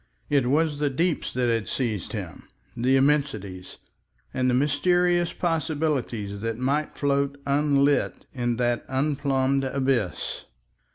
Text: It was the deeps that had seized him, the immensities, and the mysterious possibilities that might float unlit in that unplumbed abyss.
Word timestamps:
It 0.31 0.47
was 0.47 0.79
the 0.79 0.89
deeps 0.89 1.31
that 1.33 1.47
had 1.47 1.67
seized 1.67 2.13
him, 2.13 2.47
the 2.75 2.95
immensities, 2.95 3.77
and 4.33 4.49
the 4.49 4.55
mysterious 4.55 5.31
possibilities 5.31 6.41
that 6.41 6.57
might 6.57 6.97
float 6.97 7.39
unlit 7.45 8.25
in 8.33 8.55
that 8.55 8.83
unplumbed 8.89 9.63
abyss. 9.63 10.45